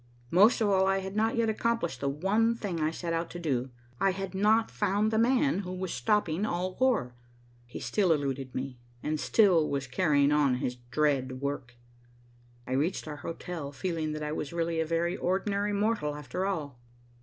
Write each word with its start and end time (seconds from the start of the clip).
Most 0.31 0.61
of 0.61 0.67
all, 0.69 0.87
I 0.87 0.97
had 0.97 1.15
not 1.15 1.35
yet 1.35 1.47
accomplished 1.47 1.99
the 2.01 2.09
one 2.09 2.55
thing 2.55 2.79
I 2.81 2.89
set 2.89 3.13
out 3.13 3.29
to 3.29 3.39
do. 3.39 3.69
I 3.99 4.13
had 4.13 4.33
not 4.33 4.71
found 4.71 5.11
the 5.11 5.19
man 5.19 5.59
who 5.59 5.71
was 5.73 5.93
stopping 5.93 6.43
all 6.43 6.75
war. 6.81 7.13
He 7.67 7.79
still 7.79 8.11
eluded 8.11 8.55
me, 8.55 8.79
and 9.03 9.19
still 9.19 9.69
was 9.69 9.85
carrying 9.85 10.31
on 10.31 10.55
his 10.55 10.77
dread 10.89 11.39
work. 11.39 11.75
I 12.65 12.71
reached 12.71 13.07
our 13.07 13.17
hotel 13.17 13.71
feeling 13.71 14.13
that 14.13 14.23
I 14.23 14.31
was 14.31 14.51
really 14.51 14.79
a 14.79 14.87
very 14.87 15.15
ordinary 15.15 15.71
mortal, 15.71 16.15
after 16.15 16.47
all. 16.47 16.79